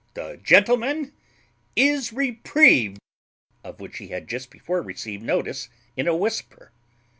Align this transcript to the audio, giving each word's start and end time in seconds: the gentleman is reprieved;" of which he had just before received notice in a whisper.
the 0.15 0.35
gentleman 0.37 1.13
is 1.75 2.11
reprieved;" 2.11 2.97
of 3.63 3.79
which 3.79 3.99
he 3.99 4.07
had 4.07 4.27
just 4.27 4.49
before 4.49 4.81
received 4.81 5.21
notice 5.21 5.69
in 5.95 6.07
a 6.07 6.17
whisper. 6.17 6.71